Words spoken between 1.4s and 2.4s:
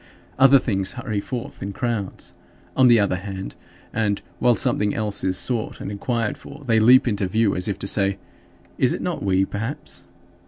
in crowds,